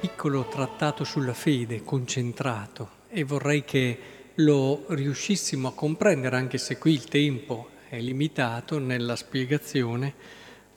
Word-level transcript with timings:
piccolo 0.00 0.46
trattato 0.48 1.04
sulla 1.04 1.32
fede, 1.32 1.82
concentrato, 1.82 2.88
e 3.08 3.24
vorrei 3.24 3.64
che 3.64 3.98
lo 4.36 4.84
riuscissimo 4.88 5.68
a 5.68 5.72
comprendere, 5.72 6.36
anche 6.36 6.58
se 6.58 6.78
qui 6.78 6.92
il 6.92 7.04
tempo 7.04 7.68
è 7.88 7.98
limitato 8.00 8.78
nella 8.78 9.16
spiegazione, 9.16 10.12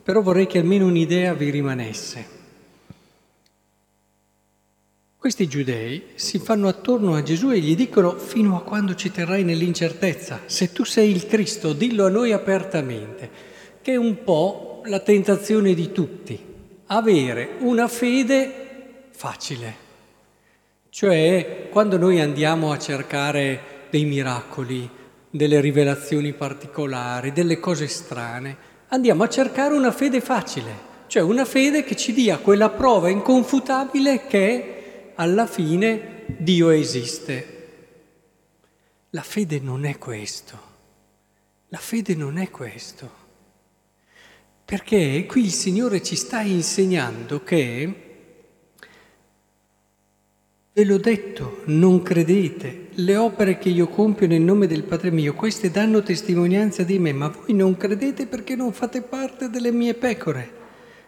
però 0.04 0.22
vorrei 0.22 0.48
che 0.48 0.59
almeno 0.59 0.85
un'idea 0.85 1.34
vi 1.34 1.49
rimanesse. 1.49 2.35
Questi 5.18 5.48
giudei 5.48 6.12
si 6.16 6.40
fanno 6.40 6.68
attorno 6.68 7.16
a 7.16 7.24
Gesù 7.24 7.52
e 7.52 7.60
gli 7.60 7.76
dicono 7.76 8.18
fino 8.18 8.55
a 8.55 8.62
quando 8.62 8.96
ci 8.96 9.12
terrai 9.12 9.44
nell'incertezza, 9.44 10.41
se 10.46 10.71
tu 10.71 10.85
sei 10.85 11.12
il 11.12 11.26
Cristo, 11.26 11.74
dillo 11.74 12.05
a 12.05 12.10
noi 12.10 12.32
apertamente, 12.32 13.30
che 13.82 13.94
è 13.94 13.98
un 13.98 14.24
po' 14.24 14.82
la 14.85 14.99
tentazione 14.99 15.74
di 15.74 15.91
tutti, 15.91 16.47
avere 16.88 17.55
una 17.59 17.88
fede 17.88 19.09
facile. 19.12 19.86
Cioè, 20.90 21.68
quando 21.70 21.98
noi 21.98 22.20
andiamo 22.20 22.72
a 22.72 22.80
cercare 22.80 23.85
dei 23.90 24.05
miracoli, 24.05 24.90
delle 25.30 25.60
rivelazioni 25.60 26.34
particolari, 26.34 27.32
delle 27.32 27.60
cose 27.60 27.88
strane, 27.88 28.58
andiamo 28.88 29.24
a 29.24 29.30
cercare 29.30 29.74
una 29.74 29.91
fede 29.91 30.21
facile, 30.21 30.85
cioè 31.08 31.21
una 31.21 31.46
fede 31.46 31.84
che 31.84 31.96
ci 31.96 32.13
dia 32.13 32.38
quella 32.38 32.70
prova 32.70 33.10
inconfutabile 33.10 34.26
che 34.26 35.12
alla 35.15 35.46
fine 35.46 36.24
Dio 36.38 36.70
esiste. 36.70 37.55
La 39.12 39.21
fede 39.21 39.60
non 39.60 39.85
è 39.85 39.98
questo. 39.98 40.60
La 41.70 41.77
fede 41.77 42.15
non 42.15 42.38
è 42.38 42.49
questo. 42.49 43.26
Perché 44.68 45.26
qui 45.26 45.46
il 45.46 45.54
Signore 45.54 46.04
ci 46.04 46.18
sta 46.18 46.41
insegnando 46.41 47.41
che 47.41 48.07
Ve 50.74 50.84
l'ho 50.84 50.98
detto, 50.98 51.62
non 51.68 52.04
credete. 52.04 52.90
Le 52.96 53.15
opere 53.15 53.57
che 53.57 53.70
io 53.70 53.87
compio 53.87 54.27
nel 54.27 54.41
nome 54.41 54.68
del 54.68 54.84
Padre 54.84 55.09
mio, 55.09 55.34
queste 55.35 55.71
danno 55.71 56.04
testimonianza 56.04 56.84
di 56.84 56.99
me, 56.99 57.13
ma 57.13 57.29
voi 57.29 57.55
non 57.55 57.77
credete 57.77 58.27
perché 58.27 58.55
non 58.55 58.74
fate 58.74 59.01
parte 59.01 59.49
delle 59.49 59.71
mie 59.71 59.93
pecore. 59.93 60.51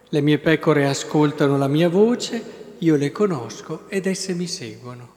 Le 0.08 0.20
mie 0.22 0.38
pecore 0.38 0.88
ascoltano 0.88 1.58
la 1.58 1.68
mia 1.68 1.90
voce, 1.90 2.42
io 2.78 2.96
le 2.96 3.12
conosco 3.12 3.88
ed 3.90 4.06
esse 4.06 4.32
mi 4.32 4.46
seguono. 4.46 5.14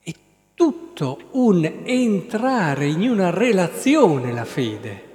È 0.00 0.14
tutto 0.54 1.18
un 1.32 1.64
entrare 1.84 2.86
in 2.86 3.10
una 3.10 3.30
relazione 3.30 4.32
la 4.32 4.44
fede. 4.44 5.09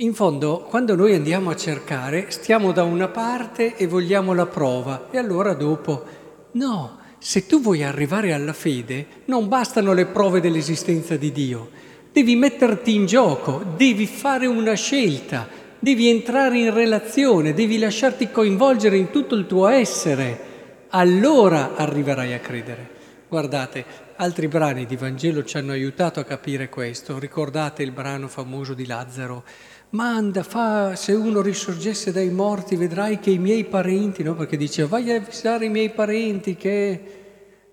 In 0.00 0.14
fondo, 0.14 0.64
quando 0.68 0.94
noi 0.94 1.12
andiamo 1.12 1.50
a 1.50 1.56
cercare, 1.56 2.26
stiamo 2.28 2.70
da 2.70 2.84
una 2.84 3.08
parte 3.08 3.74
e 3.74 3.88
vogliamo 3.88 4.32
la 4.32 4.46
prova. 4.46 5.08
E 5.10 5.18
allora 5.18 5.54
dopo, 5.54 6.04
no, 6.52 6.98
se 7.18 7.46
tu 7.46 7.60
vuoi 7.60 7.82
arrivare 7.82 8.32
alla 8.32 8.52
fede, 8.52 9.06
non 9.24 9.48
bastano 9.48 9.92
le 9.92 10.06
prove 10.06 10.40
dell'esistenza 10.40 11.16
di 11.16 11.32
Dio, 11.32 11.70
devi 12.12 12.36
metterti 12.36 12.94
in 12.94 13.06
gioco, 13.06 13.60
devi 13.76 14.06
fare 14.06 14.46
una 14.46 14.74
scelta, 14.74 15.48
devi 15.80 16.08
entrare 16.08 16.58
in 16.58 16.72
relazione, 16.72 17.52
devi 17.52 17.76
lasciarti 17.76 18.30
coinvolgere 18.30 18.96
in 18.96 19.10
tutto 19.10 19.34
il 19.34 19.48
tuo 19.48 19.66
essere, 19.66 20.86
allora 20.90 21.74
arriverai 21.74 22.34
a 22.34 22.38
credere. 22.38 22.97
Guardate, 23.28 23.84
altri 24.16 24.48
brani 24.48 24.86
di 24.86 24.96
Vangelo 24.96 25.44
ci 25.44 25.58
hanno 25.58 25.72
aiutato 25.72 26.18
a 26.20 26.24
capire 26.24 26.68
questo. 26.68 27.18
Ricordate 27.18 27.82
il 27.82 27.92
brano 27.92 28.28
famoso 28.28 28.74
di 28.74 28.86
Lazzaro? 28.86 29.44
manda, 29.90 30.42
fa, 30.42 30.96
se 30.96 31.12
uno 31.12 31.40
risorgesse 31.40 32.12
dai 32.12 32.30
morti 32.30 32.76
vedrai 32.76 33.18
che 33.18 33.30
i 33.30 33.38
miei 33.38 33.64
parenti, 33.64 34.22
no? 34.22 34.34
perché 34.34 34.56
dice 34.56 34.86
vai 34.86 35.10
a 35.10 35.16
avvisare 35.16 35.66
i 35.66 35.70
miei 35.70 35.90
parenti 35.90 36.56
che... 36.56 37.14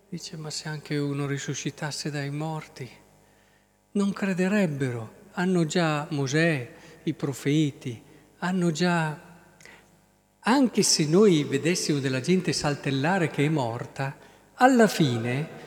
Dice 0.07 0.37
ma 0.37 0.49
se 0.49 0.69
anche 0.69 0.97
uno 0.97 1.25
risuscitasse 1.25 2.09
dai 2.09 2.29
morti, 2.29 2.89
non 3.91 4.13
crederebbero, 4.13 5.13
hanno 5.33 5.65
già 5.65 6.07
Mosè, 6.11 6.71
i 7.03 7.13
profeti, 7.13 8.01
hanno 8.39 8.71
già... 8.71 9.23
Anche 10.47 10.83
se 10.83 11.05
noi 11.07 11.43
vedessimo 11.43 11.99
della 11.99 12.21
gente 12.21 12.53
saltellare 12.53 13.29
che 13.29 13.45
è 13.45 13.49
morta, 13.49 14.15
alla 14.55 14.87
fine 14.87 15.63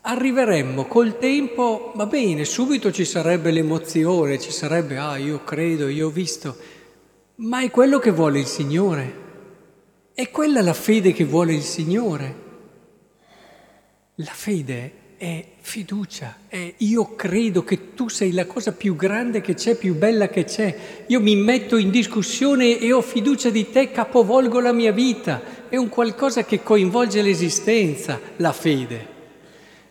arriveremmo 0.00 0.86
col 0.86 1.18
tempo, 1.18 1.92
va 1.94 2.06
bene, 2.06 2.44
subito 2.44 2.90
ci 2.90 3.04
sarebbe 3.04 3.50
l'emozione, 3.50 4.38
ci 4.38 4.50
sarebbe, 4.50 4.96
ah, 4.96 5.16
io 5.16 5.44
credo, 5.44 5.88
io 5.88 6.06
ho 6.06 6.10
visto, 6.10 6.56
ma 7.36 7.60
è 7.62 7.70
quello 7.70 7.98
che 7.98 8.10
vuole 8.10 8.38
il 8.38 8.46
Signore. 8.46 9.26
È 10.14 10.30
quella 10.30 10.62
la 10.62 10.72
fede 10.72 11.12
che 11.12 11.24
vuole 11.24 11.54
il 11.54 11.62
Signore. 11.62 12.46
La 14.16 14.32
fede 14.32 14.92
è 15.18 15.44
fiducia, 15.60 16.36
è 16.48 16.74
io 16.78 17.14
credo 17.16 17.64
che 17.64 17.92
tu 17.94 18.08
sei 18.08 18.32
la 18.32 18.46
cosa 18.46 18.72
più 18.72 18.96
grande 18.96 19.42
che 19.42 19.54
c'è, 19.54 19.74
più 19.74 19.94
bella 19.94 20.28
che 20.28 20.44
c'è. 20.44 21.04
Io 21.08 21.20
mi 21.20 21.36
metto 21.36 21.76
in 21.76 21.90
discussione 21.90 22.78
e 22.78 22.92
ho 22.92 23.02
fiducia 23.02 23.50
di 23.50 23.68
te, 23.70 23.90
capovolgo 23.90 24.60
la 24.60 24.72
mia 24.72 24.92
vita. 24.92 25.68
È 25.68 25.76
un 25.76 25.88
qualcosa 25.88 26.44
che 26.44 26.62
coinvolge 26.62 27.20
l'esistenza, 27.20 28.18
la 28.36 28.52
fede 28.52 29.16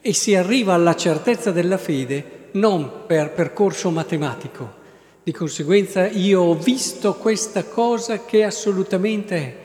e 0.01 0.13
si 0.13 0.33
arriva 0.35 0.73
alla 0.73 0.95
certezza 0.95 1.51
della 1.51 1.77
fede 1.77 2.49
non 2.53 3.05
per 3.05 3.33
percorso 3.33 3.89
matematico. 3.89 4.75
Di 5.21 5.33
conseguenza 5.33 6.07
io 6.07 6.41
ho 6.41 6.55
visto 6.55 7.15
questa 7.15 7.65
cosa 7.65 8.23
che 8.23 8.45
assolutamente 8.45 9.35
è, 9.35 9.55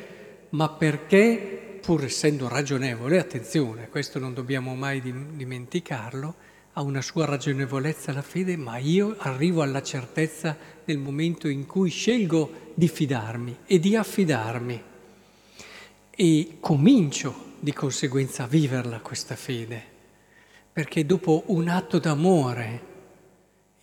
ma 0.51 0.69
perché, 0.69 1.62
pur 1.83 2.05
essendo 2.05 2.47
ragionevole, 2.47 3.19
attenzione, 3.19 3.89
questo 3.89 4.21
non 4.21 4.33
dobbiamo 4.33 4.77
mai 4.77 5.03
dimenticarlo, 5.03 6.35
ha 6.75 6.81
una 6.81 7.03
sua 7.03 7.27
ragionevolezza 7.27 8.13
la 8.13 8.23
fede, 8.23 8.57
ma 8.57 8.79
io 8.79 9.17
arrivo 9.19 9.63
alla 9.63 9.83
certezza 9.83 10.57
nel 10.85 10.99
momento 10.99 11.49
in 11.49 11.67
cui 11.67 11.91
scelgo 11.91 12.71
di 12.75 12.87
fidarmi 12.87 13.57
e 13.67 13.81
di 13.81 13.97
affidarmi. 13.97 14.83
E 16.15 16.57
comincio 16.61 17.51
di 17.59 17.73
conseguenza 17.73 18.45
a 18.45 18.47
viverla 18.47 19.01
questa 19.01 19.35
fede. 19.35 19.83
Perché 20.73 21.05
dopo 21.05 21.43
un 21.47 21.67
atto 21.67 21.99
d'amore 21.99 22.91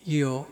io 0.04 0.50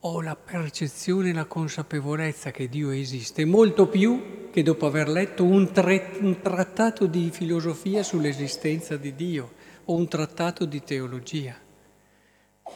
ho 0.00 0.22
la 0.22 0.34
percezione 0.34 1.28
e 1.28 1.34
la 1.34 1.44
consapevolezza 1.44 2.50
che 2.50 2.70
Dio 2.70 2.90
esiste, 2.90 3.44
molto 3.44 3.86
più 3.86 4.45
che 4.56 4.62
dopo 4.62 4.86
aver 4.86 5.10
letto 5.10 5.44
un, 5.44 5.70
tre, 5.70 6.12
un 6.20 6.40
trattato 6.40 7.04
di 7.04 7.28
filosofia 7.30 8.02
sull'esistenza 8.02 8.96
di 8.96 9.14
Dio 9.14 9.52
o 9.84 9.94
un 9.94 10.08
trattato 10.08 10.64
di 10.64 10.82
teologia, 10.82 11.54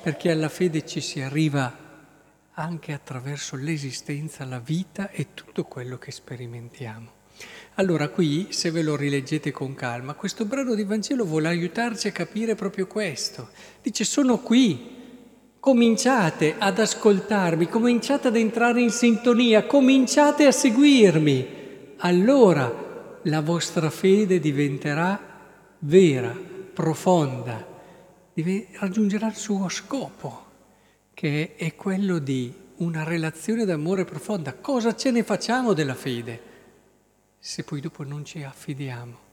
perché 0.02 0.30
alla 0.30 0.50
fede 0.50 0.84
ci 0.84 1.00
si 1.00 1.22
arriva 1.22 1.74
anche 2.52 2.92
attraverso 2.92 3.56
l'esistenza, 3.56 4.44
la 4.44 4.58
vita 4.58 5.08
e 5.08 5.28
tutto 5.32 5.64
quello 5.64 5.96
che 5.96 6.10
sperimentiamo. 6.10 7.12
Allora 7.76 8.10
qui, 8.10 8.48
se 8.50 8.70
ve 8.70 8.82
lo 8.82 8.94
rileggete 8.94 9.50
con 9.50 9.74
calma, 9.74 10.12
questo 10.12 10.44
brano 10.44 10.74
di 10.74 10.84
Vangelo 10.84 11.24
vuole 11.24 11.48
aiutarci 11.48 12.08
a 12.08 12.12
capire 12.12 12.54
proprio 12.56 12.86
questo. 12.86 13.48
Dice, 13.80 14.04
sono 14.04 14.40
qui, 14.40 14.98
cominciate 15.58 16.56
ad 16.58 16.78
ascoltarmi, 16.78 17.68
cominciate 17.68 18.28
ad 18.28 18.36
entrare 18.36 18.82
in 18.82 18.90
sintonia, 18.90 19.64
cominciate 19.64 20.44
a 20.44 20.52
seguirmi. 20.52 21.56
Allora 22.00 23.18
la 23.22 23.40
vostra 23.40 23.90
fede 23.90 24.38
diventerà 24.40 25.20
vera, 25.80 26.34
profonda, 26.72 27.66
raggiungerà 28.78 29.28
il 29.28 29.36
suo 29.36 29.68
scopo, 29.68 30.44
che 31.14 31.54
è 31.56 31.74
quello 31.74 32.18
di 32.18 32.52
una 32.76 33.04
relazione 33.04 33.64
d'amore 33.64 34.04
profonda. 34.04 34.54
Cosa 34.54 34.94
ce 34.94 35.10
ne 35.10 35.22
facciamo 35.22 35.72
della 35.72 35.94
fede? 35.94 36.48
se 37.42 37.64
poi 37.64 37.80
dopo 37.80 38.04
non 38.04 38.22
ci 38.24 38.42
affidiamo. 38.42 39.28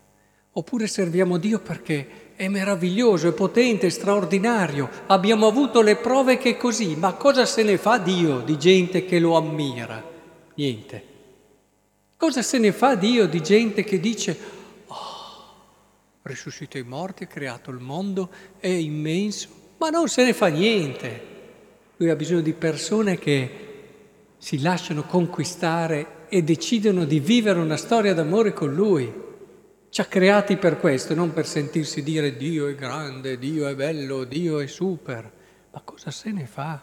Oppure 0.53 0.87
serviamo 0.87 1.37
Dio 1.37 1.59
perché 1.59 2.33
è 2.35 2.47
meraviglioso, 2.47 3.27
è 3.27 3.33
potente, 3.33 3.87
è 3.87 3.89
straordinario, 3.89 4.89
abbiamo 5.07 5.45
avuto 5.45 5.81
le 5.81 5.97
prove 5.97 6.37
che 6.37 6.51
è 6.51 6.57
così, 6.57 6.95
ma 6.95 7.13
cosa 7.13 7.45
se 7.45 7.61
ne 7.63 7.77
fa 7.77 7.97
Dio 7.99 8.39
di 8.39 8.57
gente 8.57 9.05
che 9.05 9.19
lo 9.19 9.35
ammira? 9.35 10.01
Niente. 10.55 11.15
Cosa 12.17 12.41
se 12.41 12.57
ne 12.57 12.71
fa 12.71 12.95
Dio 12.95 13.27
di 13.27 13.43
gente 13.43 13.83
che 13.83 13.99
dice, 13.99 14.35
oh, 14.87 14.95
risuscito 16.23 16.79
i 16.79 16.83
morti, 16.83 17.25
ha 17.25 17.27
creato 17.27 17.69
il 17.69 17.77
mondo, 17.77 18.31
è 18.57 18.67
immenso, 18.67 19.49
ma 19.77 19.89
non 19.89 20.07
se 20.07 20.25
ne 20.25 20.33
fa 20.33 20.47
niente. 20.47 21.35
Lui 21.97 22.09
ha 22.09 22.15
bisogno 22.15 22.41
di 22.41 22.53
persone 22.53 23.19
che 23.19 23.65
si 24.39 24.59
lasciano 24.61 25.03
conquistare 25.03 26.25
e 26.29 26.41
decidono 26.41 27.05
di 27.05 27.19
vivere 27.19 27.59
una 27.59 27.77
storia 27.77 28.15
d'amore 28.15 28.51
con 28.51 28.73
Lui. 28.73 29.25
Ci 29.87 30.01
ha 30.01 30.05
creati 30.05 30.57
per 30.57 30.79
questo, 30.79 31.13
non 31.13 31.31
per 31.33 31.45
sentirsi 31.45 32.01
dire 32.01 32.35
Dio 32.35 32.67
è 32.67 32.73
grande, 32.73 33.37
Dio 33.37 33.67
è 33.67 33.75
bello, 33.75 34.23
Dio 34.23 34.59
è 34.59 34.65
super. 34.65 35.31
Ma 35.71 35.81
cosa 35.83 36.09
se 36.09 36.31
ne 36.31 36.47
fa? 36.47 36.81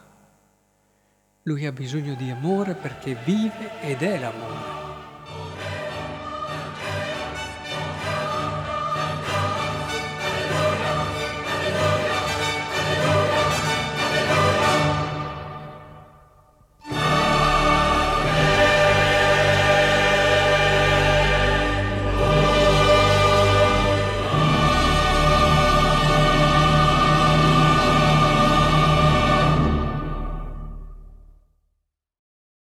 Lui 1.42 1.66
ha 1.66 1.72
bisogno 1.72 2.14
di 2.14 2.30
amore 2.30 2.74
perché 2.74 3.16
vive 3.24 3.80
ed 3.82 4.00
è 4.02 4.18
l'amore. 4.20 4.83